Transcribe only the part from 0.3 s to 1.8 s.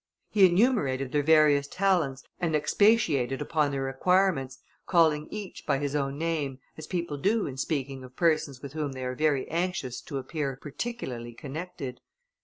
He enumerated their various